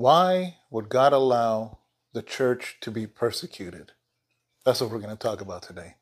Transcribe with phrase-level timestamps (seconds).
[0.00, 1.80] Why would God allow
[2.14, 3.92] the church to be persecuted?
[4.64, 5.96] That's what we're going to talk about today.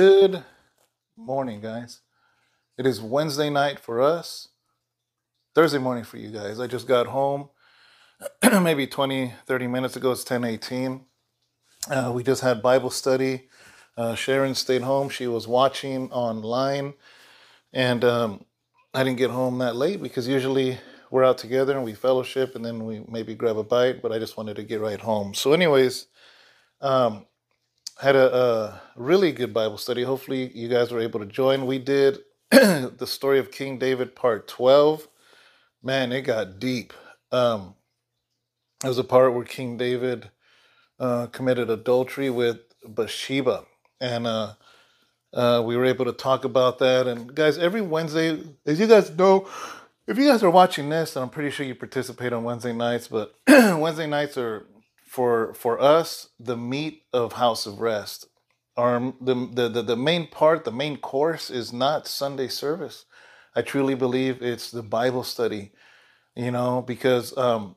[0.00, 0.44] Good
[1.14, 2.00] morning, guys.
[2.78, 4.48] It is Wednesday night for us,
[5.54, 6.58] Thursday morning for you guys.
[6.58, 7.50] I just got home
[8.62, 10.12] maybe 20, 30 minutes ago.
[10.12, 11.04] It's 1018.
[11.90, 13.50] Uh, we just had Bible study.
[13.94, 15.10] Uh, Sharon stayed home.
[15.10, 16.94] She was watching online.
[17.74, 18.46] And um,
[18.94, 20.78] I didn't get home that late because usually
[21.10, 24.18] we're out together and we fellowship and then we maybe grab a bite, but I
[24.18, 25.34] just wanted to get right home.
[25.34, 26.06] So, anyways,
[26.80, 27.26] um,
[28.00, 30.02] had a, a, really good Bible study.
[30.02, 31.66] Hopefully, you guys were able to join.
[31.66, 32.18] We did
[32.50, 35.08] the story of King David, part 12.
[35.82, 36.92] Man, it got deep.
[37.32, 37.74] Um,
[38.80, 40.30] there was a part where King David
[40.98, 43.64] uh, committed adultery with Bathsheba.
[44.00, 44.54] And uh,
[45.32, 47.06] uh, we were able to talk about that.
[47.06, 49.48] And guys, every Wednesday, as you guys know,
[50.06, 53.08] if you guys are watching this, and I'm pretty sure you participate on Wednesday nights,
[53.08, 54.66] but Wednesday nights are
[55.06, 58.26] for for us the meat of house of rest
[58.80, 59.34] our the,
[59.70, 63.06] the the main part the main course is not sunday service.
[63.56, 65.72] I truly believe it's the bible study
[66.36, 67.76] you know because um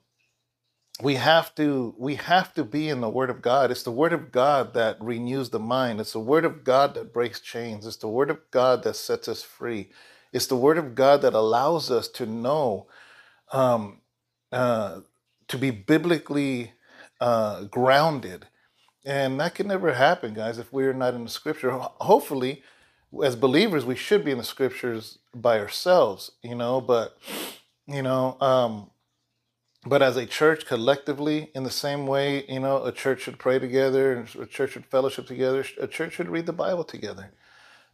[1.04, 3.72] we have to we have to be in the word of god.
[3.72, 6.02] It's the word of god that renews the mind.
[6.02, 7.86] It's the word of god that breaks chains.
[7.86, 9.92] It's the word of god that sets us free.
[10.34, 12.88] It's the word of god that allows us to know
[13.54, 14.02] um
[14.52, 15.02] uh
[15.50, 16.74] to be biblically
[17.22, 18.48] uh, grounded.
[19.06, 21.72] And that can never happen, guys, if we're not in the scripture.
[21.72, 22.64] Hopefully,
[23.23, 27.18] as believers, we should be in the scriptures by ourselves, you know, but,
[27.86, 28.90] you know, um,
[29.86, 33.59] but as a church collectively, in the same way, you know, a church should pray
[33.59, 37.31] together, a church should fellowship together, a church should read the Bible together,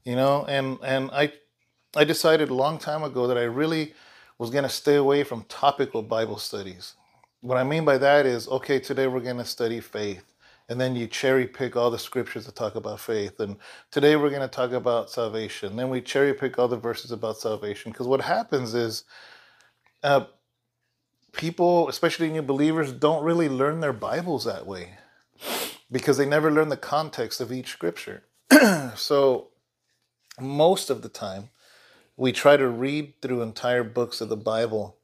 [0.05, 1.33] you know, and, and I,
[1.95, 3.93] I decided a long time ago that I really
[4.37, 6.93] was going to stay away from topical Bible studies.
[7.41, 10.23] What I mean by that is, okay, today we're going to study faith.
[10.69, 13.39] And then you cherry pick all the scriptures to talk about faith.
[13.39, 13.57] And
[13.89, 15.75] today we're going to talk about salvation.
[15.75, 17.91] Then we cherry pick all the verses about salvation.
[17.91, 19.03] Because what happens is,
[20.03, 20.25] uh,
[21.31, 24.97] people, especially new believers, don't really learn their Bibles that way
[25.91, 28.23] because they never learn the context of each scripture.
[28.95, 29.47] so,
[30.39, 31.49] most of the time,
[32.15, 34.97] we try to read through entire books of the Bible.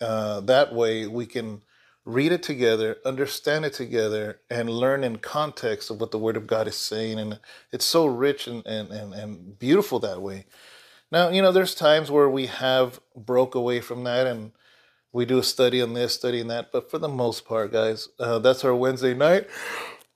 [0.00, 1.62] Uh, that way, we can
[2.06, 6.46] read it together, understand it together, and learn in context of what the Word of
[6.46, 7.18] God is saying.
[7.18, 7.40] And
[7.72, 10.46] it's so rich and, and, and, and beautiful that way.
[11.12, 14.52] Now, you know, there's times where we have broke away from that and
[15.12, 16.72] we do a study on this, study on that.
[16.72, 19.48] But for the most part, guys, uh, that's our Wednesday night.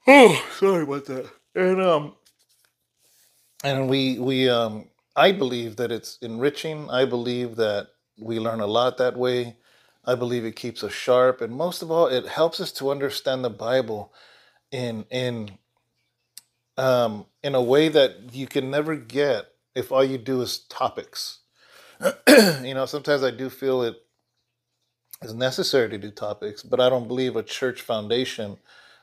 [0.07, 1.31] Oh, sorry about that.
[1.55, 2.15] And um,
[3.65, 6.89] and we we um, I believe that it's enriching.
[6.91, 9.57] I believe that we learn a lot that way.
[10.11, 13.45] I believe it keeps us sharp, and most of all, it helps us to understand
[13.45, 14.13] the Bible
[14.73, 15.59] in in
[16.77, 21.41] um, in a way that you can never get if all you do is topics.
[22.29, 23.97] you know, sometimes I do feel it
[25.23, 28.59] is necessary to do topics, but I don't believe a church foundation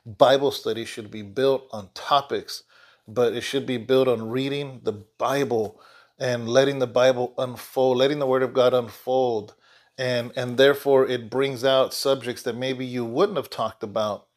[0.05, 2.63] Bible study should be built on topics,
[3.07, 5.81] but it should be built on reading the Bible
[6.19, 9.55] and letting the Bible unfold, letting the Word of God unfold
[9.97, 14.27] and and therefore it brings out subjects that maybe you wouldn't have talked about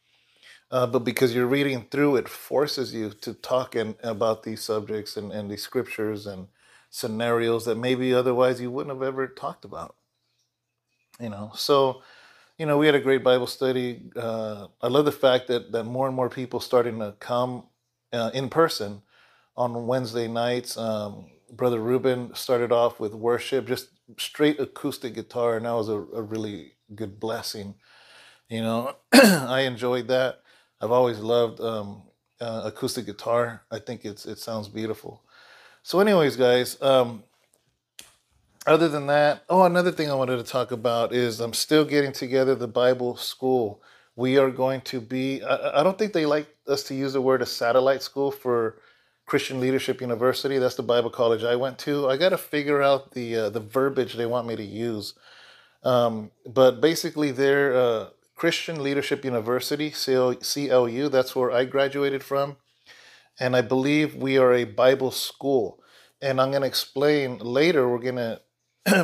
[0.71, 5.16] uh, but because you're reading through it forces you to talk in, about these subjects
[5.16, 6.49] and, and these scriptures and
[6.88, 9.97] scenarios that maybe otherwise you wouldn't have ever talked about
[11.20, 11.53] you know?
[11.54, 12.03] So
[12.60, 15.84] you know we had a great bible study uh, i love the fact that that
[15.84, 17.65] more and more people starting to come
[18.12, 19.00] uh, in person
[19.56, 23.88] on wednesday nights um, brother ruben started off with worship just
[24.19, 27.75] straight acoustic guitar, and that was a, a really good blessing.
[28.49, 30.41] You know, I enjoyed that.
[30.81, 32.02] I've always loved um,
[32.41, 33.62] uh, acoustic guitar.
[33.70, 35.23] I think it's it sounds beautiful.
[35.82, 36.81] So, anyways, guys.
[36.82, 37.25] Um,
[38.67, 42.12] other than that, oh, another thing I wanted to talk about is I'm still getting
[42.12, 43.82] together the Bible school.
[44.17, 45.43] We are going to be.
[45.43, 48.76] I, I don't think they like us to use the word a satellite school for
[49.31, 50.59] Christian Leadership University.
[50.59, 52.09] That's the Bible college I went to.
[52.09, 55.15] I got to figure out the uh, the verbiage they want me to use.
[55.85, 61.09] Um, but basically, they're uh, Christian Leadership University, CLU.
[61.09, 62.56] That's where I graduated from,
[63.38, 65.79] and I believe we are a Bible school.
[66.21, 67.88] And I'm going to explain later.
[67.88, 68.41] We're going to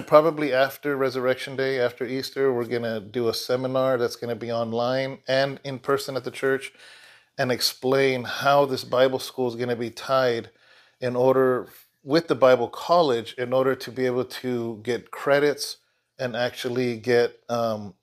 [0.09, 4.47] probably after Resurrection Day, after Easter, we're going to do a seminar that's going to
[4.47, 6.73] be online and in person at the church
[7.39, 10.51] and explain how this Bible school is going to be tied
[11.01, 11.69] in order
[12.03, 15.79] with the Bible college in order to be able to get credits
[16.19, 17.95] and actually get um,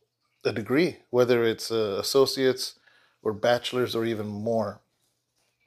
[0.45, 2.75] a degree, whether it's uh, associates
[3.23, 4.81] or bachelor's or even more.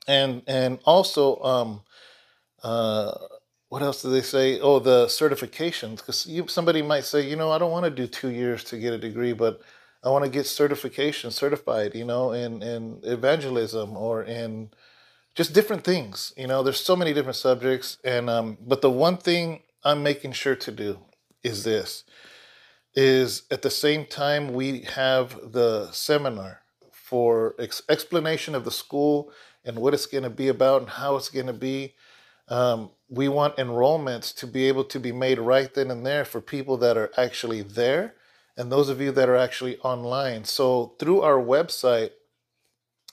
[0.06, 1.82] And and also, um,
[2.62, 3.12] uh,
[3.68, 4.60] what else do they say?
[4.60, 5.96] Oh, the certifications.
[5.96, 8.92] Because somebody might say, you know, I don't want to do two years to get
[8.92, 9.62] a degree, but
[10.04, 14.70] I want to get certification, certified, you know, in in evangelism or in
[15.34, 16.32] just different things.
[16.36, 20.32] You know, there's so many different subjects, and um, but the one thing I'm making
[20.32, 21.00] sure to do
[21.42, 22.04] is this:
[22.94, 29.30] is at the same time we have the seminar for ex- explanation of the school
[29.64, 31.94] and what it's going to be about and how it's going to be.
[32.48, 36.40] Um, we want enrollments to be able to be made right then and there for
[36.40, 38.14] people that are actually there
[38.56, 40.44] and those of you that are actually online.
[40.44, 42.10] So through our website,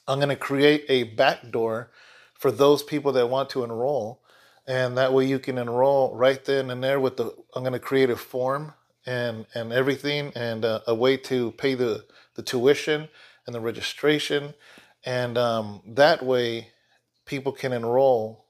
[0.08, 1.92] I'm going to create a backdoor
[2.34, 4.22] for those people that want to enroll.
[4.66, 7.80] And that way you can enroll right then and there with the, I'm going to
[7.80, 8.74] create a form
[9.06, 12.06] and, and everything and uh, a way to pay the,
[12.36, 13.10] the tuition
[13.46, 14.54] and the registration.
[15.06, 16.70] And um, that way
[17.26, 18.46] people can enroll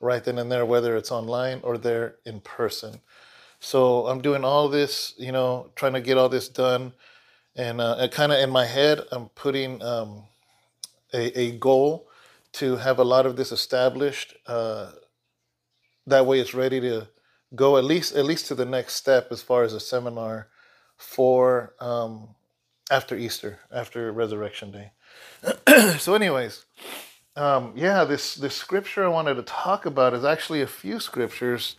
[0.00, 3.00] right then and there, whether it's online or there in person.
[3.66, 6.92] So I'm doing all this, you know, trying to get all this done.
[7.56, 10.22] And uh, kind of in my head, I'm putting um,
[11.12, 12.06] a, a goal
[12.52, 14.36] to have a lot of this established.
[14.46, 14.92] Uh,
[16.06, 17.08] that way it's ready to
[17.56, 20.46] go at least at least to the next step as far as a seminar
[20.96, 22.36] for um,
[22.88, 24.92] after Easter, after Resurrection Day.
[25.98, 26.66] so, anyways,
[27.34, 31.74] um, yeah, this this scripture I wanted to talk about is actually a few scriptures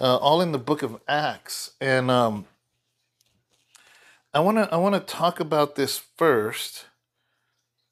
[0.00, 1.72] uh, all in the book of Acts.
[1.80, 2.46] And um,
[4.32, 6.86] I want to I want to talk about this first.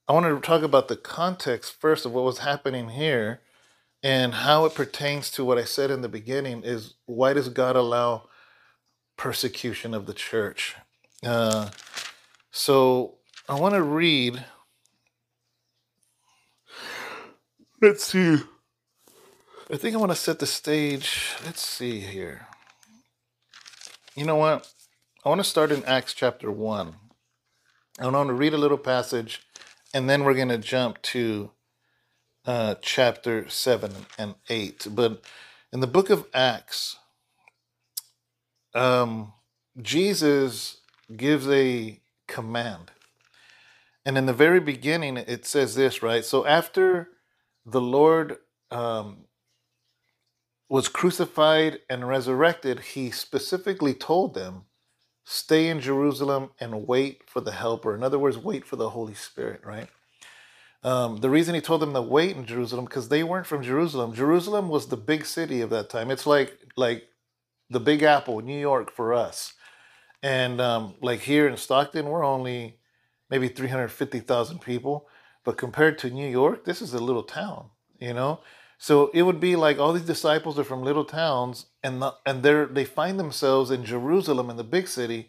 [0.08, 3.40] I want to talk about the context first of what was happening here
[4.02, 7.74] and how it pertains to what I said in the beginning is why does God
[7.74, 8.28] allow
[9.16, 10.76] persecution of the church?
[11.24, 11.70] Uh,
[12.52, 13.14] so
[13.48, 14.44] I want to read.
[17.82, 18.38] Let's see.
[19.68, 21.34] I think I want to set the stage.
[21.44, 22.46] Let's see here.
[24.14, 24.72] You know what?
[25.24, 26.94] I want to start in Acts chapter 1.
[27.98, 29.42] And I want to read a little passage,
[29.92, 31.50] and then we're going to jump to
[32.44, 34.86] uh, chapter 7 and 8.
[34.92, 35.24] But
[35.72, 36.98] in the book of Acts,
[38.72, 39.32] um,
[39.82, 40.76] Jesus
[41.16, 42.92] gives a command.
[44.04, 46.24] And in the very beginning, it says this, right?
[46.24, 47.08] So after
[47.64, 48.36] the Lord
[48.70, 49.25] um,
[50.68, 54.64] was crucified and resurrected, he specifically told them,
[55.24, 57.94] stay in Jerusalem and wait for the helper.
[57.94, 59.88] In other words, wait for the Holy Spirit, right?
[60.82, 64.14] Um, the reason he told them to wait in Jerusalem because they weren't from Jerusalem.
[64.14, 66.10] Jerusalem was the big city of that time.
[66.10, 67.08] It's like like
[67.70, 69.54] the Big Apple, New York for us,
[70.22, 72.78] and um, like here in Stockton, we're only
[73.30, 75.08] maybe three hundred fifty thousand people,
[75.44, 78.40] but compared to New York, this is a little town, you know.
[78.78, 82.42] So it would be like all these disciples are from little towns, and the, and
[82.42, 85.28] they they find themselves in Jerusalem, in the big city.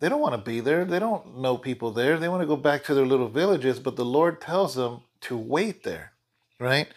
[0.00, 0.84] They don't want to be there.
[0.84, 2.18] They don't know people there.
[2.18, 3.78] They want to go back to their little villages.
[3.78, 6.12] But the Lord tells them to wait there,
[6.58, 6.88] right?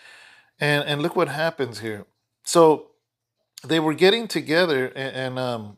[0.60, 2.06] And and look what happens here.
[2.44, 2.92] So
[3.64, 5.78] they were getting together, and, and um,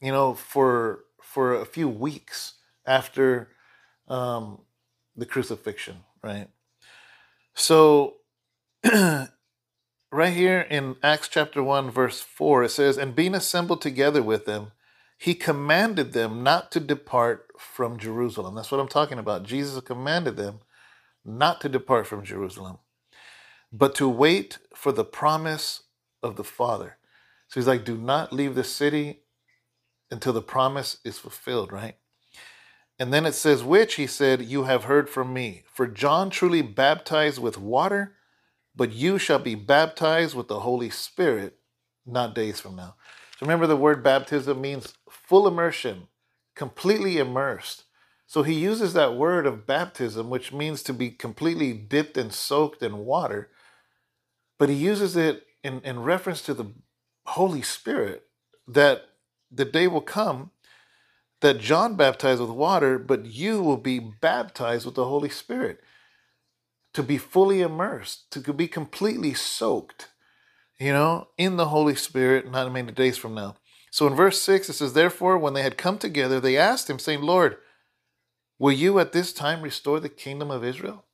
[0.00, 2.54] you know, for for a few weeks
[2.86, 3.48] after
[4.08, 4.60] um,
[5.16, 6.48] the crucifixion, right?
[7.54, 8.16] So
[10.16, 14.46] right here in Acts chapter 1, verse 4, it says, And being assembled together with
[14.46, 14.72] them,
[15.18, 18.54] he commanded them not to depart from Jerusalem.
[18.54, 19.42] That's what I'm talking about.
[19.44, 20.60] Jesus commanded them
[21.24, 22.78] not to depart from Jerusalem,
[23.70, 25.82] but to wait for the promise
[26.22, 26.96] of the Father.
[27.48, 29.20] So he's like, Do not leave the city
[30.10, 31.96] until the promise is fulfilled, right?
[32.98, 35.64] And then it says, Which he said, You have heard from me.
[35.72, 38.15] For John truly baptized with water
[38.76, 41.58] but you shall be baptized with the Holy Spirit
[42.06, 42.94] not days from now.
[43.38, 46.08] So remember, the word baptism means full immersion,
[46.54, 47.84] completely immersed.
[48.26, 52.82] So he uses that word of baptism, which means to be completely dipped and soaked
[52.82, 53.50] in water,
[54.58, 56.72] but he uses it in, in reference to the
[57.26, 58.24] Holy Spirit,
[58.68, 59.06] that
[59.50, 60.50] the day will come
[61.40, 65.80] that John baptized with water, but you will be baptized with the Holy Spirit
[66.96, 70.08] to be fully immersed, to be completely soaked,
[70.80, 73.54] you know, in the Holy Spirit not many days from now.
[73.90, 76.98] So in verse 6, it says, Therefore, when they had come together, they asked him,
[76.98, 77.58] saying, Lord,
[78.58, 81.04] will you at this time restore the kingdom of Israel?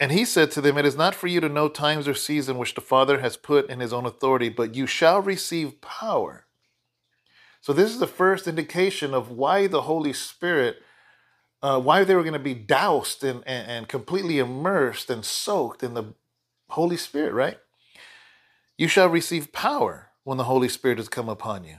[0.00, 2.58] And he said to them, It is not for you to know times or season
[2.58, 6.46] which the Father has put in his own authority, but you shall receive power.
[7.60, 10.78] So, this is the first indication of why the Holy Spirit,
[11.62, 15.82] uh, why they were going to be doused and, and, and completely immersed and soaked
[15.82, 16.14] in the
[16.70, 17.58] Holy Spirit, right?
[18.76, 21.76] You shall receive power when the Holy Spirit has come upon you.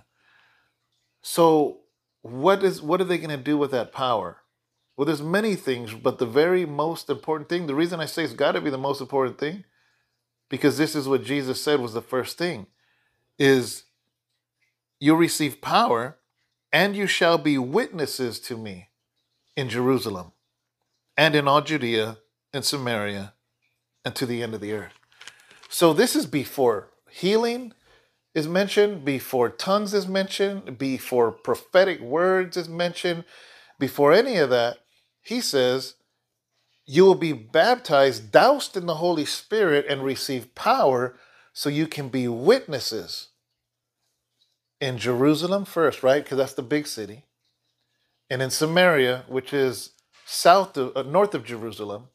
[1.22, 1.82] So,
[2.22, 4.38] what is what are they going to do with that power?
[4.98, 8.34] Well, there's many things, but the very most important thing, the reason I say it's
[8.34, 9.64] got to be the most important thing,
[10.50, 12.68] because this is what Jesus said was the first thing,
[13.38, 13.86] is
[15.00, 16.18] you'll receive power
[16.74, 18.89] and you shall be witnesses to me
[19.60, 20.32] in Jerusalem
[21.18, 22.18] and in all Judea
[22.54, 23.34] and Samaria
[24.06, 24.94] and to the end of the earth.
[25.68, 27.74] So this is before healing
[28.34, 33.26] is mentioned, before tongues is mentioned, before prophetic words is mentioned,
[33.78, 34.78] before any of that
[35.22, 35.96] he says,
[36.86, 41.18] You will be baptized, doused in the Holy Spirit, and receive power
[41.52, 43.28] so you can be witnesses
[44.80, 46.24] in Jerusalem first, right?
[46.24, 47.26] Because that's the big city.
[48.30, 49.92] And in Samaria, which is
[50.26, 52.10] south of, uh, north of Jerusalem,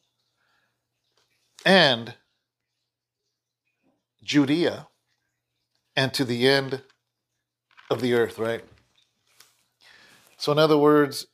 [1.65, 2.15] and
[4.23, 4.87] Judea,
[5.95, 6.83] and to the end
[7.89, 8.63] of the earth, right?
[10.37, 11.27] So, in other words,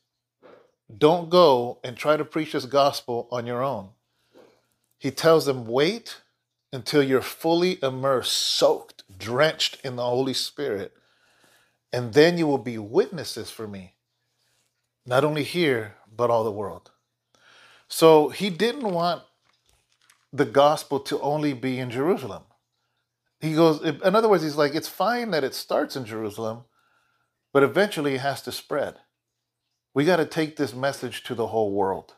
[0.96, 3.90] don't go and try to preach this gospel on your own.
[4.98, 6.20] He tells them, wait
[6.72, 10.92] until you're fully immersed, soaked, drenched in the Holy Spirit,
[11.92, 13.94] and then you will be witnesses for me,
[15.04, 16.90] not only here, but all the world.
[17.88, 19.22] So he didn't want
[20.32, 22.44] the gospel to only be in Jerusalem.
[23.40, 26.64] He goes, in other words, he's like, it's fine that it starts in Jerusalem,
[27.52, 28.96] but eventually it has to spread.
[29.94, 32.14] We got to take this message to the whole world.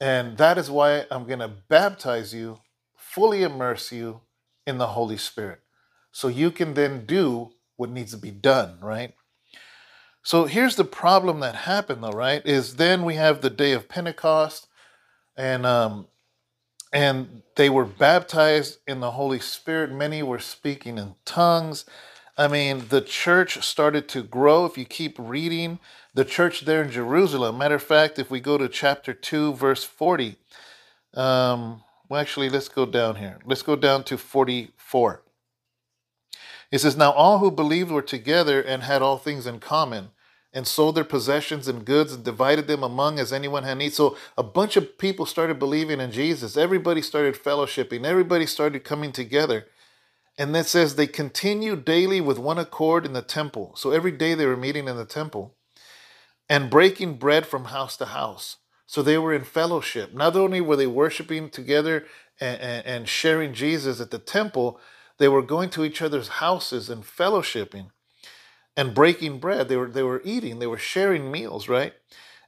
[0.00, 2.60] And that is why I'm going to baptize you,
[2.96, 4.22] fully immerse you
[4.66, 5.60] in the Holy Spirit.
[6.10, 9.14] So you can then do what needs to be done, right?
[10.22, 12.44] So here's the problem that happened though, right?
[12.44, 14.68] Is then we have the day of Pentecost
[15.36, 16.06] and um
[16.92, 19.92] and they were baptized in the Holy Spirit.
[19.92, 21.84] Many were speaking in tongues.
[22.36, 24.64] I mean, the church started to grow.
[24.64, 25.78] If you keep reading,
[26.14, 27.58] the church there in Jerusalem.
[27.58, 30.36] Matter of fact, if we go to chapter 2, verse 40,
[31.14, 33.38] um, well, actually, let's go down here.
[33.44, 35.22] Let's go down to 44.
[36.70, 40.10] It says, Now all who believed were together and had all things in common,
[40.52, 43.92] and sold their possessions and goods and divided them among as anyone had need.
[43.92, 46.56] So a bunch of people started believing in Jesus.
[46.56, 48.04] Everybody started fellowshipping.
[48.04, 49.66] Everybody started coming together.
[50.36, 53.74] And that says they continued daily with one accord in the temple.
[53.76, 55.54] So every day they were meeting in the temple
[56.48, 58.56] and breaking bread from house to house.
[58.86, 60.12] So they were in fellowship.
[60.12, 62.06] Not only were they worshiping together
[62.40, 64.80] and, and, and, sharing Jesus at the temple,
[65.20, 67.90] they were going to each other's houses and fellowshipping
[68.74, 69.68] and breaking bread.
[69.68, 71.92] They were, they were eating, they were sharing meals, right?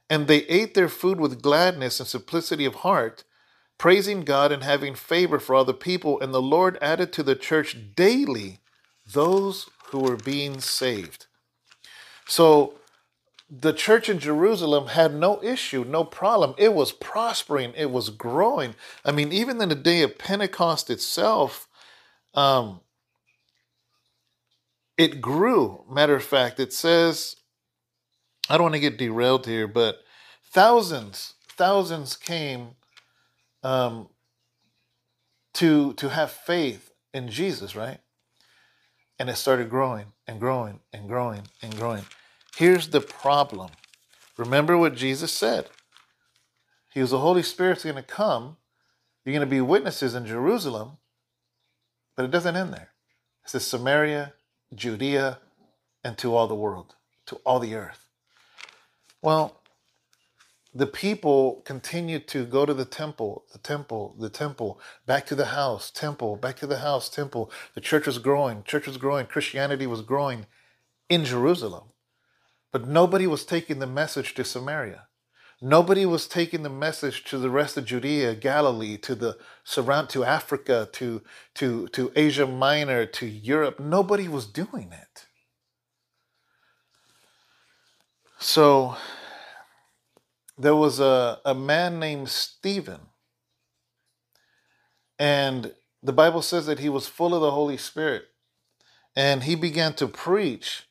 [0.09, 3.23] And they ate their food with gladness and simplicity of heart,
[3.77, 6.19] praising God and having favor for the people.
[6.19, 8.59] And the Lord added to the church daily
[9.05, 11.27] those who were being saved.
[12.27, 12.73] So
[13.47, 16.55] the church in Jerusalem had no issue, no problem.
[16.57, 18.73] It was prospering, it was growing.
[19.05, 21.67] I mean, even in the day of Pentecost itself,
[22.33, 22.79] um,
[24.97, 25.83] it grew.
[25.89, 27.35] Matter of fact, it says,
[28.49, 30.03] I don't want to get derailed here, but
[30.43, 32.75] thousands, thousands came
[33.63, 34.09] um,
[35.53, 37.99] to to have faith in Jesus, right?
[39.19, 42.03] And it started growing and growing and growing and growing.
[42.55, 43.71] Here's the problem.
[44.37, 45.69] Remember what Jesus said.
[46.93, 48.57] He was the Holy Spirit's going to come.
[49.23, 50.97] You're going to be witnesses in Jerusalem,
[52.15, 52.91] but it doesn't end there.
[53.43, 54.33] It says Samaria,
[54.73, 55.39] Judea,
[56.03, 56.95] and to all the world,
[57.27, 58.07] to all the earth.
[59.21, 59.61] Well,
[60.75, 65.47] the people continued to go to the temple, the temple, the temple, back to the
[65.47, 67.51] house, temple, back to the house, temple.
[67.75, 70.47] The church was growing, church was growing, Christianity was growing
[71.09, 71.89] in Jerusalem.
[72.71, 75.07] But nobody was taking the message to Samaria.
[75.65, 80.25] Nobody was taking the message to the rest of Judea, Galilee, to the surround to
[80.25, 81.21] Africa, to
[81.55, 83.79] to to Asia Minor, to Europe.
[83.79, 85.25] Nobody was doing it.
[88.39, 88.97] So
[90.57, 92.99] there was a, a man named Stephen.
[95.17, 98.25] And the Bible says that he was full of the Holy Spirit.
[99.15, 100.83] And he began to preach,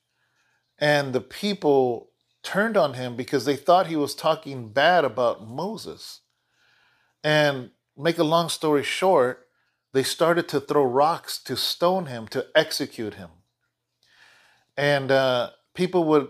[0.79, 2.12] and the people
[2.43, 6.21] turned on him because they thought he was talking bad about Moses.
[7.23, 9.47] And make a long story short,
[9.93, 13.31] they started to throw rocks to stone him, to execute him.
[14.77, 16.29] And uh, people would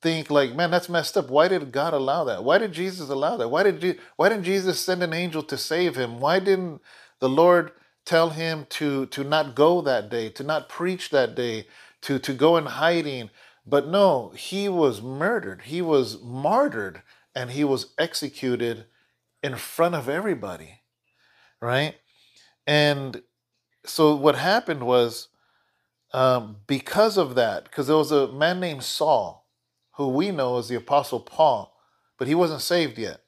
[0.00, 1.30] think like, man, that's messed up.
[1.30, 2.42] Why did God allow that?
[2.42, 3.48] Why did Jesus allow that?
[3.48, 6.18] Why did you, why didn't Jesus send an angel to save him?
[6.18, 6.80] Why didn't
[7.20, 7.72] the Lord
[8.04, 11.66] tell him to to not go that day, to not preach that day,
[12.02, 13.30] to to go in hiding?
[13.66, 15.62] But no, he was murdered.
[15.62, 17.02] He was martyred
[17.34, 18.86] and he was executed
[19.42, 20.80] in front of everybody.
[21.60, 21.96] Right?
[22.66, 23.22] And
[23.84, 25.28] so what happened was
[26.12, 29.46] um, because of that, because there was a man named Saul
[29.92, 31.76] who we know as the Apostle Paul,
[32.18, 33.20] but he wasn't saved yet.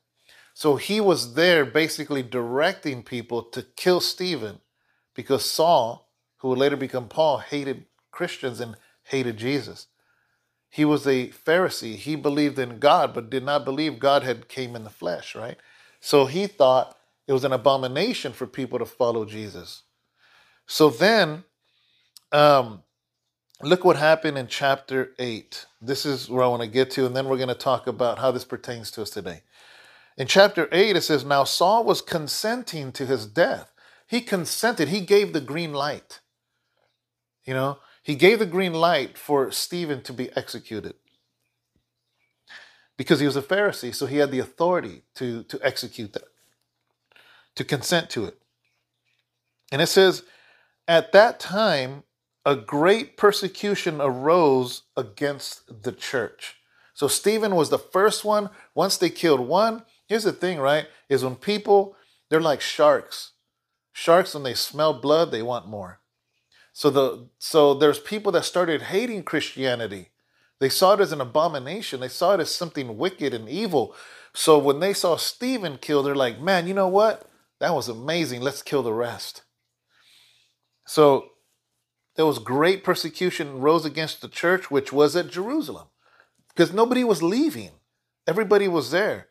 [0.55, 4.61] So he was there basically directing people to kill Stephen
[5.15, 9.89] because Saul, who would later become Paul, hated Christians and hated Jesus.
[10.75, 11.95] He was a Pharisee.
[11.95, 15.57] He believed in God, but did not believe God had came in the flesh, right?
[16.01, 19.85] So he thought it was an abomination for people to follow Jesus.
[20.67, 21.45] So then
[22.33, 22.83] um,
[23.63, 25.65] look what happened in chapter 8.
[25.81, 28.19] This is where I want to get to, and then we're going to talk about
[28.19, 29.43] how this pertains to us today.
[30.19, 33.71] In chapter 8, it says, Now Saul was consenting to his death.
[34.09, 36.19] He consented, he gave the green light.
[37.45, 40.95] You know, he gave the green light for Stephen to be executed
[42.99, 46.29] because he was a Pharisee, so he had the authority to, to execute that,
[47.57, 48.37] to consent to it.
[49.73, 50.23] And it says,
[50.87, 52.03] At that time,
[52.45, 56.57] a great persecution arose against the church.
[56.93, 58.51] So Stephen was the first one.
[58.75, 60.89] Once they killed one, here's the thing, right?
[61.09, 61.97] Is when people,
[62.29, 63.33] they're like sharks.
[63.93, 66.01] Sharks, when they smell blood, they want more.
[66.75, 70.11] So the so there's people that started hating Christianity.
[70.59, 72.01] They saw it as an abomination.
[72.01, 73.95] They saw it as something wicked and evil.
[74.35, 77.31] So when they saw Stephen killed, they're like, man, you know what?
[77.61, 78.41] That was amazing.
[78.41, 79.43] Let's kill the rest.
[80.85, 81.31] So
[82.17, 85.87] there was great persecution rose against the church, which was at Jerusalem,
[86.49, 87.71] because nobody was leaving.
[88.27, 89.29] Everybody was there.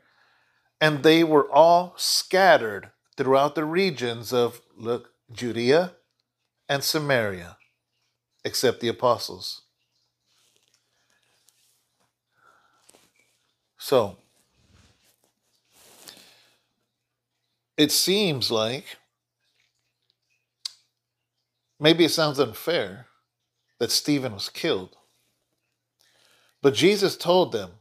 [0.80, 5.94] And they were all scattered throughout the regions of, look, Judea
[6.70, 7.58] and Samaria,
[8.44, 9.62] except the apostles.
[13.78, 14.18] So,
[17.78, 18.98] it seems like
[21.84, 23.08] Maybe it sounds unfair
[23.80, 24.96] that Stephen was killed.
[26.62, 27.72] But Jesus told them,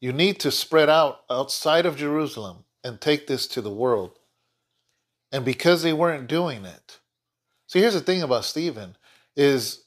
[0.00, 4.20] You need to spread out outside of Jerusalem and take this to the world.
[5.32, 7.00] And because they weren't doing it.
[7.74, 8.94] See, here's the thing about Stephen
[9.34, 9.82] is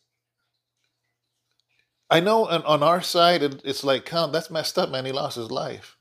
[2.09, 5.05] I know on, on our side it's like, come, that's messed up, man.
[5.05, 5.95] He lost his life.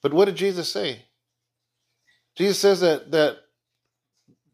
[0.00, 1.06] But what did Jesus say?
[2.36, 3.38] Jesus says that that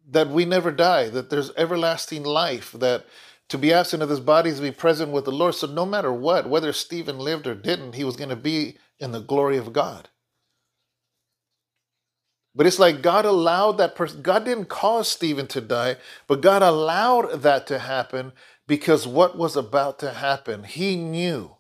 [0.09, 3.05] that we never die, that there's everlasting life, that
[3.51, 5.55] to be absent of this body is to be present with the Lord.
[5.55, 9.13] So no matter what, whether Stephen lived or didn't, he was going to be in
[9.13, 10.09] the glory of God.
[12.55, 16.63] But it's like God allowed that person, God didn't cause Stephen to die, but God
[16.63, 18.33] allowed that to happen
[18.67, 21.57] because what was about to happen, he knew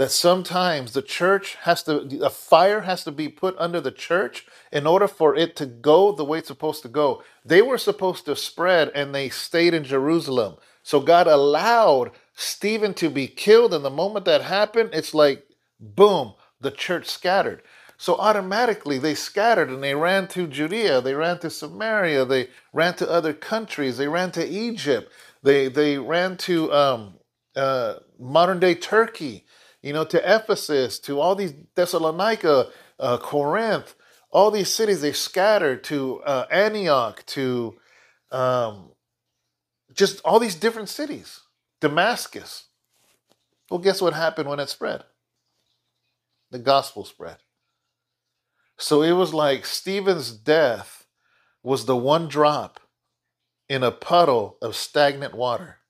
[0.00, 4.46] that sometimes the church has to, a fire has to be put under the church
[4.72, 7.22] in order for it to go the way it's supposed to go.
[7.44, 10.56] They were supposed to spread and they stayed in Jerusalem.
[10.82, 13.74] So God allowed Stephen to be killed.
[13.74, 15.44] And the moment that happened, it's like,
[15.78, 17.62] boom, the church scattered.
[18.00, 22.94] So automatically they scattered and they ran to Judea, they ran to Samaria, they ran
[22.94, 27.14] to other countries, they ran to Egypt, they, they ran to um,
[27.54, 29.44] uh, modern day Turkey
[29.82, 33.94] you know, to Ephesus, to all these Thessalonica, uh, Corinth,
[34.30, 37.78] all these cities they scattered to uh, Antioch, to
[38.30, 38.90] um,
[39.92, 41.40] just all these different cities,
[41.80, 42.64] Damascus.
[43.70, 45.04] Well, guess what happened when it spread?
[46.50, 47.38] The gospel spread.
[48.80, 51.04] So it was like Stephen's death
[51.62, 52.80] was the one drop
[53.68, 55.80] in a puddle of stagnant water.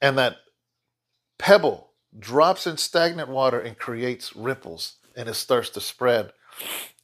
[0.00, 0.38] And that
[1.38, 6.32] pebble drops in stagnant water and creates ripples and it starts to spread.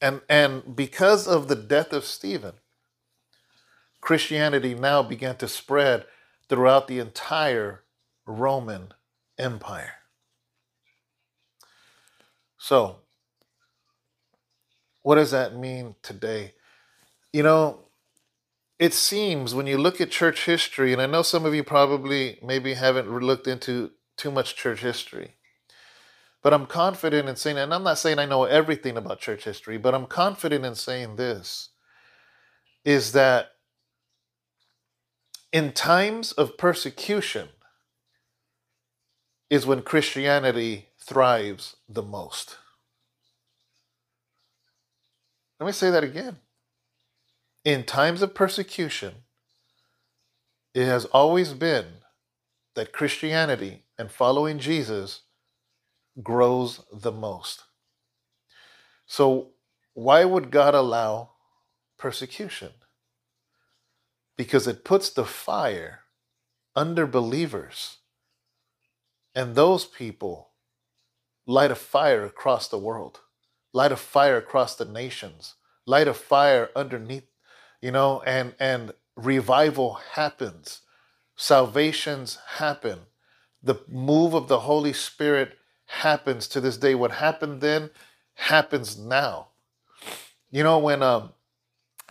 [0.01, 2.53] And and because of the death of Stephen,
[4.01, 6.05] Christianity now began to spread
[6.49, 7.83] throughout the entire
[8.25, 8.95] Roman
[9.37, 9.93] Empire.
[12.57, 13.02] So,
[15.03, 16.53] what does that mean today?
[17.31, 17.79] You know,
[18.79, 22.39] it seems when you look at church history, and I know some of you probably
[22.41, 25.35] maybe haven't looked into too much church history,
[26.41, 29.77] but I'm confident in saying, and I'm not saying I know everything about church history,
[29.77, 31.69] but I'm confident in saying this
[32.83, 33.51] is that
[35.53, 37.49] in times of persecution
[39.49, 42.57] is when Christianity thrives the most.
[45.59, 46.37] Let me say that again.
[47.63, 49.13] In times of persecution,
[50.73, 51.85] it has always been
[52.75, 55.21] that Christianity and following Jesus
[56.21, 57.63] grows the most.
[59.05, 59.51] So,
[59.93, 61.31] why would God allow
[61.97, 62.71] persecution?
[64.37, 65.99] Because it puts the fire
[66.75, 67.97] under believers,
[69.35, 70.49] and those people
[71.45, 73.19] light a fire across the world,
[73.73, 75.55] light a fire across the nations,
[75.85, 77.27] light a fire underneath,
[77.81, 80.81] you know, and and revival happens,
[81.35, 82.99] salvations happen,
[83.61, 85.57] the move of the Holy Spirit
[85.87, 86.95] happens to this day.
[86.95, 87.89] What happened then
[88.35, 89.47] happens now.
[90.51, 91.33] You know, when um,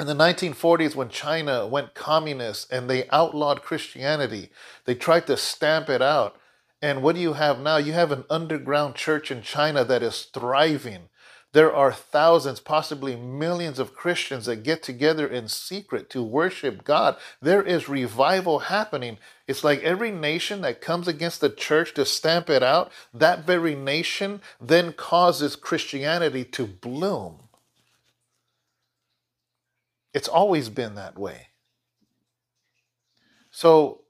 [0.00, 4.50] in the 1940s, when China went communist and they outlawed Christianity,
[4.84, 6.36] they tried to stamp it out.
[6.80, 7.76] And what do you have now?
[7.76, 11.08] You have an underground church in China that is thriving.
[11.52, 17.16] There are thousands, possibly millions of Christians that get together in secret to worship God.
[17.42, 19.18] There is revival happening.
[19.46, 23.74] It's like every nation that comes against the church to stamp it out, that very
[23.74, 27.40] nation then causes Christianity to bloom.
[30.14, 31.48] It's always been that way.
[33.50, 34.00] So,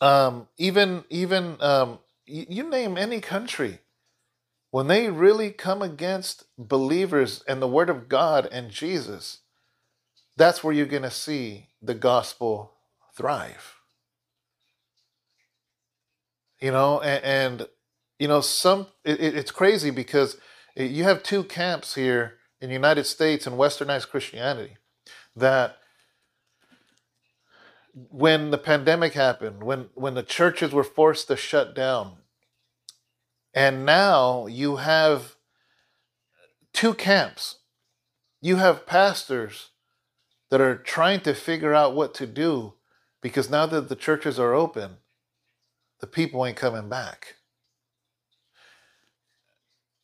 [0.00, 3.80] um, even even um, you, you name any country,
[4.70, 9.38] when they really come against believers and the Word of God and Jesus,
[10.36, 12.72] that's where you're going to see the gospel
[13.16, 13.76] thrive.
[16.60, 17.68] You know, and, and
[18.18, 20.36] you know, some it, it's crazy because
[20.76, 24.76] you have two camps here in the United States and westernized Christianity
[25.34, 25.78] that
[27.92, 32.18] when the pandemic happened, when when the churches were forced to shut down,
[33.54, 35.36] and now you have
[36.72, 37.58] two camps.
[38.40, 39.70] You have pastors
[40.50, 42.74] that are trying to figure out what to do
[43.20, 44.96] because now that the churches are open,
[46.00, 47.36] the people ain't coming back.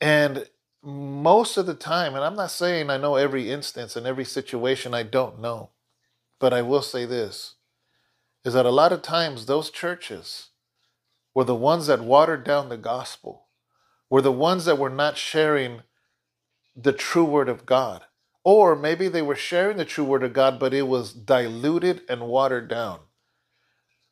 [0.00, 0.46] And
[0.82, 4.94] most of the time, and I'm not saying I know every instance and every situation,
[4.94, 5.70] I don't know,
[6.38, 7.54] but I will say this
[8.44, 10.50] is that a lot of times those churches
[11.36, 13.44] were the ones that watered down the gospel,
[14.08, 15.82] were the ones that were not sharing
[16.74, 18.04] the true word of God.
[18.42, 22.22] Or maybe they were sharing the true word of God, but it was diluted and
[22.22, 23.00] watered down.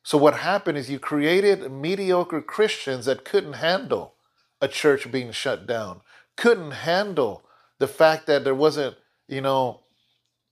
[0.03, 4.13] So what happened is you created mediocre Christians that couldn't handle
[4.61, 6.01] a church being shut down,
[6.37, 7.41] couldn't handle
[7.79, 9.79] the fact that there wasn't, you know,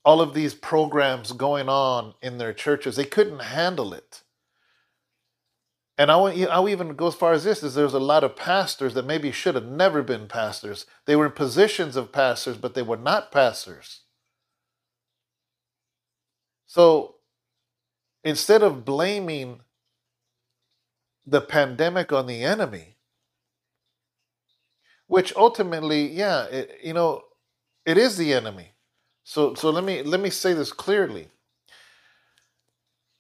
[0.04, 2.96] all of these programs going on in their churches.
[2.96, 4.23] They couldn't handle it.
[5.98, 8.36] And I want I'll even go as far as this: is there's a lot of
[8.36, 10.86] pastors that maybe should have never been pastors.
[11.06, 14.02] They were in positions of pastors, but they were not pastors.
[16.66, 17.16] So
[18.24, 19.62] instead of blaming
[21.26, 22.98] the pandemic on the enemy,
[25.08, 27.24] which ultimately, yeah, it, you know,
[27.86, 28.72] it is the enemy.
[29.24, 31.30] So so let me let me say this clearly.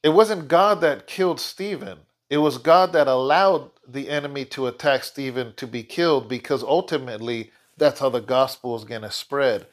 [0.03, 5.03] It wasn't God that killed Stephen it was God that allowed the enemy to attack
[5.03, 9.67] Stephen to be killed because ultimately that's how the gospel is going to spread.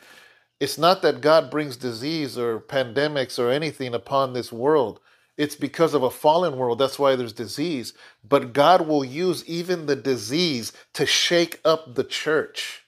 [0.58, 5.00] It's not that God brings disease or pandemics or anything upon this world.
[5.38, 6.78] It's because of a fallen world.
[6.78, 7.94] That's why there's disease.
[8.22, 12.84] But God will use even the disease to shake up the church.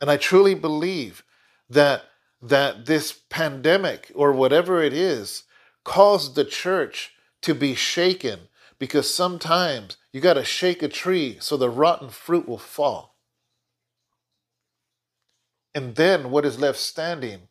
[0.00, 1.24] And I truly believe
[1.68, 2.04] that
[2.42, 5.42] that this pandemic or whatever it is
[5.84, 8.40] caused the church to be shaken
[8.78, 13.16] because sometimes you got to shake a tree so the rotten fruit will fall.
[15.74, 17.42] And then what is left standing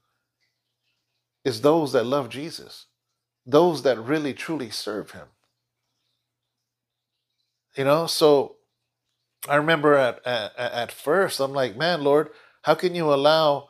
[1.46, 2.88] is those that love Jesus,
[3.46, 5.28] those that really truly serve him.
[7.78, 8.58] You know, so
[9.48, 12.30] I remember at, at, at first, I'm like, man, Lord,
[12.64, 13.69] how can you allow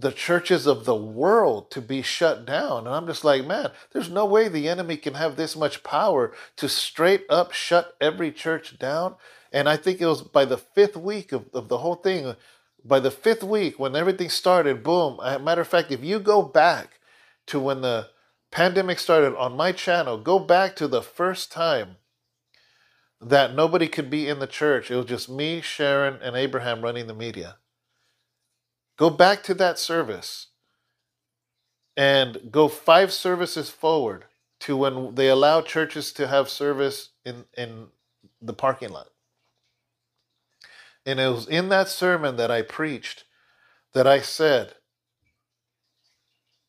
[0.00, 2.86] the churches of the world to be shut down.
[2.86, 6.32] And I'm just like, man, there's no way the enemy can have this much power
[6.56, 9.16] to straight up shut every church down.
[9.52, 12.34] And I think it was by the fifth week of, of the whole thing,
[12.84, 15.18] by the fifth week when everything started, boom.
[15.44, 17.00] matter of fact, if you go back
[17.46, 18.08] to when the
[18.50, 21.96] pandemic started on my channel, go back to the first time
[23.20, 24.90] that nobody could be in the church.
[24.90, 27.56] It was just me, Sharon, and Abraham running the media.
[29.00, 30.48] Go back to that service
[31.96, 34.26] and go five services forward
[34.60, 37.86] to when they allow churches to have service in, in
[38.42, 39.08] the parking lot.
[41.06, 43.24] And it was in that sermon that I preached
[43.94, 44.74] that I said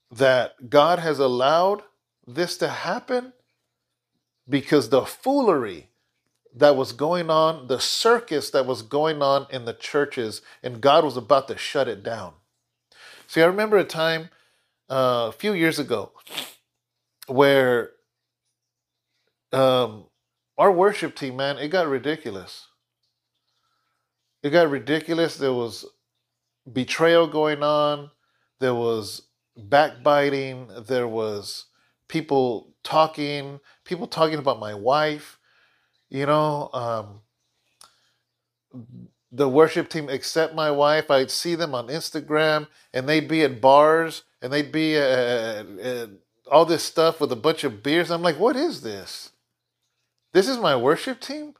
[0.09, 1.83] that God has allowed
[2.25, 3.33] this to happen
[4.47, 5.89] because the foolery
[6.55, 11.03] that was going on, the circus that was going on in the churches, and God
[11.03, 12.33] was about to shut it down.
[13.27, 14.29] See, I remember a time
[14.89, 16.11] uh, a few years ago
[17.27, 17.91] where
[19.53, 20.05] um,
[20.57, 22.67] our worship team, man, it got ridiculous.
[24.43, 25.37] It got ridiculous.
[25.37, 25.85] There was
[26.71, 28.11] betrayal going on.
[28.59, 29.23] There was
[29.55, 30.69] backbiting.
[30.87, 31.65] There was
[32.07, 35.39] people talking, people talking about my wife.
[36.11, 37.21] You know, um,
[39.31, 41.09] the worship team except my wife.
[41.09, 46.09] I'd see them on Instagram, and they'd be at bars, and they'd be at, at
[46.51, 48.11] all this stuff with a bunch of beers.
[48.11, 49.31] I'm like, what is this?
[50.33, 51.53] This is my worship team.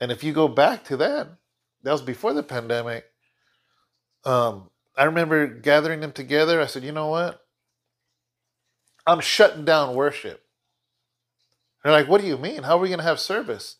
[0.00, 1.28] And if you go back to that,
[1.82, 3.04] that was before the pandemic.
[4.24, 6.62] Um, I remember gathering them together.
[6.62, 7.42] I said, you know what?
[9.06, 10.47] I'm shutting down worship.
[11.82, 12.64] They're like, what do you mean?
[12.64, 13.76] How are we going to have service?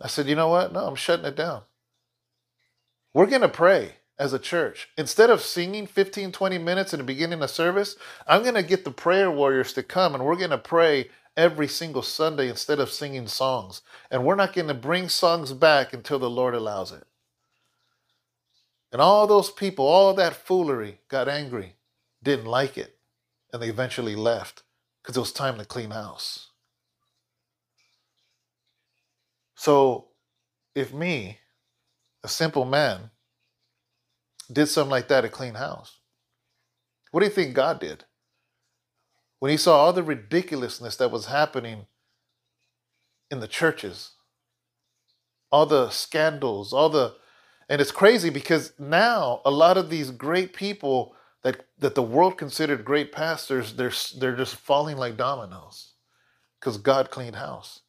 [0.00, 0.72] I said, you know what?
[0.72, 1.62] No, I'm shutting it down.
[3.12, 4.88] We're going to pray as a church.
[4.96, 8.84] Instead of singing 15, 20 minutes in the beginning of service, I'm going to get
[8.84, 12.90] the prayer warriors to come and we're going to pray every single Sunday instead of
[12.90, 13.82] singing songs.
[14.10, 17.04] And we're not going to bring songs back until the Lord allows it.
[18.92, 21.74] And all those people, all that foolery, got angry,
[22.22, 22.96] didn't like it
[23.54, 24.64] and they eventually left
[25.00, 26.50] because it was time to clean house.
[29.54, 30.08] So,
[30.74, 31.38] if me,
[32.22, 33.10] a simple man,
[34.52, 35.98] did something like that to clean house,
[37.10, 38.04] what do you think God did?
[39.38, 41.86] When he saw all the ridiculousness that was happening
[43.30, 44.12] in the churches,
[45.52, 47.14] all the scandals, all the
[47.68, 52.36] and it's crazy because now a lot of these great people that that the world
[52.36, 55.92] considered great pastors, they're they're just falling like dominoes
[56.58, 57.82] because God cleaned house.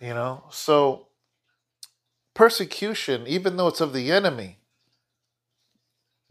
[0.00, 1.08] You know, so
[2.34, 4.58] persecution, even though it's of the enemy,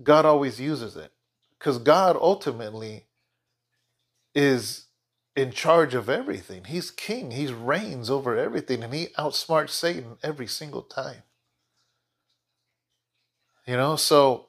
[0.01, 1.11] God always uses it
[1.57, 3.05] because God ultimately
[4.35, 4.85] is
[5.35, 6.65] in charge of everything.
[6.65, 7.31] He's king.
[7.31, 11.23] He reigns over everything, and he outsmarts Satan every single time.
[13.65, 14.47] You know, so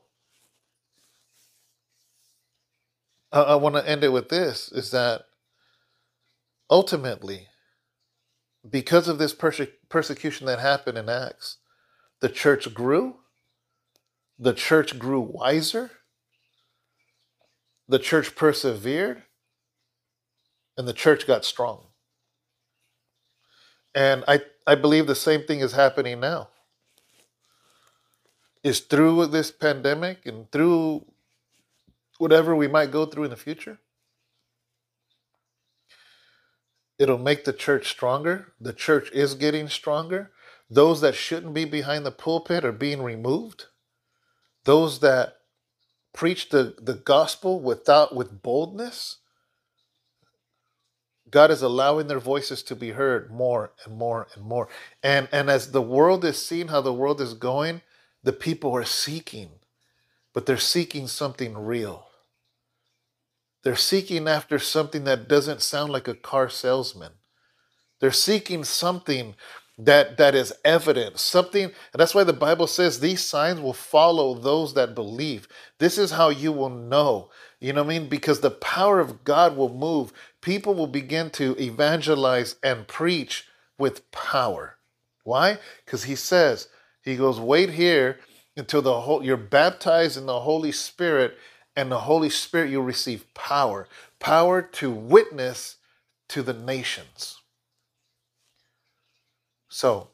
[3.33, 5.23] I, I want to end it with this is that
[6.69, 7.49] ultimately,
[8.69, 11.59] because of this perse- persecution that happened in Acts,
[12.21, 13.17] the church grew,
[14.39, 15.91] the church grew wiser,
[17.89, 19.23] the church persevered,
[20.77, 21.87] and the church got strong.
[23.95, 26.49] And I, I believe the same thing is happening now.
[28.63, 31.05] Is through this pandemic and through
[32.19, 33.79] whatever we might go through in the future.
[36.99, 38.53] It'll make the church stronger.
[38.61, 40.33] The church is getting stronger.
[40.71, 43.67] Those that shouldn't be behind the pulpit are being removed.
[44.65, 45.39] Those that
[46.13, 49.19] preach the, the gospel without with boldness,
[51.31, 54.69] God is allowing their voices to be heard more and more and more.
[55.03, 57.83] And and as the world is seeing how the world is going,
[58.23, 59.51] the people are seeking
[60.35, 62.09] but they're seeking something real.
[63.65, 67.13] They're seeking after something that doesn't sound like a car salesman.
[68.01, 69.35] They're seeking something
[69.77, 74.35] that that is evident something and that's why the bible says these signs will follow
[74.35, 75.49] those that believe.
[75.79, 77.29] This is how you will know
[77.65, 78.09] you know what i mean?
[78.09, 80.13] Because the power of god will move.
[80.43, 83.49] People will begin to evangelize and preach
[83.79, 84.77] with power.
[85.25, 85.59] Why?
[85.85, 86.69] Because he says
[87.03, 88.19] he goes wait here
[88.57, 91.39] until the whole you're baptized in the Holy Spirit,
[91.77, 95.77] and the Holy Spirit you'll receive power, power to witness
[96.29, 97.41] to the nations.
[99.69, 100.09] So,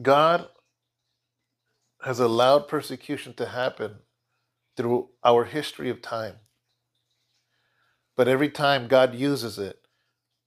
[0.00, 0.48] God
[2.02, 3.96] has allowed persecution to happen
[4.76, 6.36] through our history of time.
[8.16, 9.80] But every time God uses it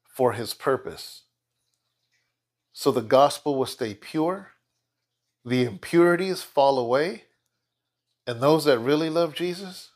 [0.08, 1.24] for his purpose.
[2.72, 4.54] So the gospel will stay pure
[5.46, 7.24] the impurities fall away
[8.26, 9.92] And those that really love Jesus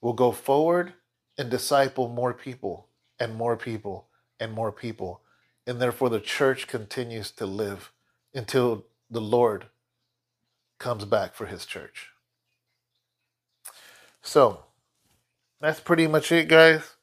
[0.00, 0.94] will go forward
[1.36, 5.22] and disciple more people and more people and more people.
[5.66, 7.92] And therefore, the church continues to live
[8.34, 9.66] until the Lord
[10.78, 12.10] comes back for his church.
[14.22, 14.64] So,
[15.60, 16.94] that's pretty much it, guys.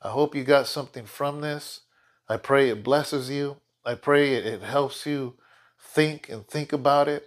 [0.00, 1.80] I hope you got something from this.
[2.28, 3.56] I pray it blesses you.
[3.84, 5.34] I pray it, helps you
[5.78, 7.26] think and think about it.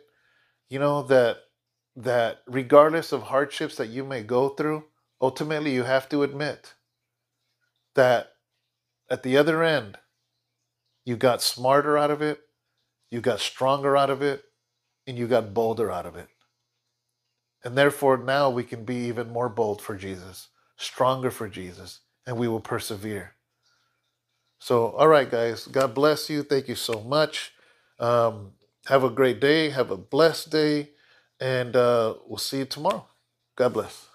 [0.69, 1.37] You know that
[1.95, 4.85] that regardless of hardships that you may go through,
[5.21, 6.73] ultimately you have to admit
[7.95, 8.31] that
[9.09, 9.97] at the other end,
[11.05, 12.41] you got smarter out of it,
[13.11, 14.43] you got stronger out of it,
[15.05, 16.29] and you got bolder out of it.
[17.63, 22.37] And therefore, now we can be even more bold for Jesus, stronger for Jesus, and
[22.37, 23.35] we will persevere.
[24.59, 26.41] So, all right, guys, God bless you.
[26.41, 27.51] Thank you so much.
[27.99, 28.53] Um,
[28.85, 29.69] have a great day.
[29.69, 30.89] Have a blessed day.
[31.39, 33.05] And uh, we'll see you tomorrow.
[33.55, 34.07] God bless.